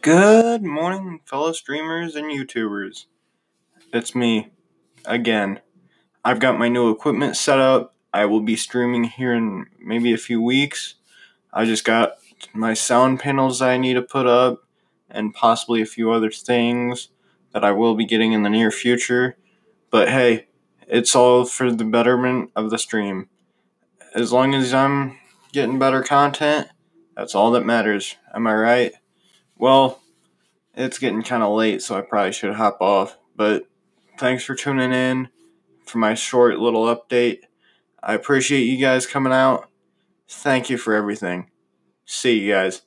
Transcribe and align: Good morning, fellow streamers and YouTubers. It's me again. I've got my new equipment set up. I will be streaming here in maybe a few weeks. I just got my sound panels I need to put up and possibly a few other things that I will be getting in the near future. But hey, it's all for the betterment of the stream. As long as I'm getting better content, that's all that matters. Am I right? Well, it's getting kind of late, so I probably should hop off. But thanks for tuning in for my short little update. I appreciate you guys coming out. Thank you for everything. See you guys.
Good 0.00 0.62
morning, 0.62 1.18
fellow 1.24 1.50
streamers 1.50 2.14
and 2.14 2.26
YouTubers. 2.26 3.06
It's 3.92 4.14
me 4.14 4.52
again. 5.04 5.58
I've 6.24 6.38
got 6.38 6.56
my 6.56 6.68
new 6.68 6.90
equipment 6.90 7.36
set 7.36 7.58
up. 7.58 7.96
I 8.14 8.26
will 8.26 8.40
be 8.40 8.54
streaming 8.54 9.04
here 9.04 9.34
in 9.34 9.66
maybe 9.80 10.12
a 10.12 10.16
few 10.16 10.40
weeks. 10.40 10.94
I 11.52 11.64
just 11.64 11.84
got 11.84 12.12
my 12.54 12.74
sound 12.74 13.18
panels 13.18 13.60
I 13.60 13.76
need 13.76 13.94
to 13.94 14.02
put 14.02 14.28
up 14.28 14.60
and 15.10 15.34
possibly 15.34 15.82
a 15.82 15.86
few 15.86 16.12
other 16.12 16.30
things 16.30 17.08
that 17.52 17.64
I 17.64 17.72
will 17.72 17.96
be 17.96 18.06
getting 18.06 18.32
in 18.32 18.44
the 18.44 18.50
near 18.50 18.70
future. 18.70 19.36
But 19.90 20.10
hey, 20.10 20.46
it's 20.86 21.16
all 21.16 21.44
for 21.44 21.72
the 21.72 21.84
betterment 21.84 22.52
of 22.54 22.70
the 22.70 22.78
stream. 22.78 23.28
As 24.14 24.32
long 24.32 24.54
as 24.54 24.72
I'm 24.72 25.18
getting 25.52 25.80
better 25.80 26.04
content, 26.04 26.68
that's 27.16 27.34
all 27.34 27.50
that 27.50 27.66
matters. 27.66 28.14
Am 28.32 28.46
I 28.46 28.54
right? 28.54 28.92
Well, 29.58 30.00
it's 30.74 30.98
getting 30.98 31.22
kind 31.22 31.42
of 31.42 31.54
late, 31.54 31.82
so 31.82 31.96
I 31.96 32.00
probably 32.02 32.32
should 32.32 32.54
hop 32.54 32.80
off. 32.80 33.18
But 33.34 33.64
thanks 34.18 34.44
for 34.44 34.54
tuning 34.54 34.92
in 34.92 35.28
for 35.84 35.98
my 35.98 36.14
short 36.14 36.58
little 36.58 36.84
update. 36.84 37.40
I 38.02 38.14
appreciate 38.14 38.64
you 38.64 38.78
guys 38.78 39.06
coming 39.06 39.32
out. 39.32 39.68
Thank 40.28 40.70
you 40.70 40.78
for 40.78 40.94
everything. 40.94 41.50
See 42.04 42.38
you 42.38 42.52
guys. 42.52 42.82